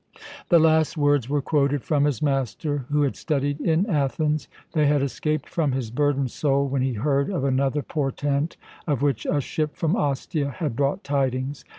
[0.49, 4.47] The last words were quoted from his master who had studied in Athens.
[4.71, 9.27] They had escaped from his burdened soul when he heard of another portent, of which
[9.27, 11.63] a ship from Ostia had brought tidings.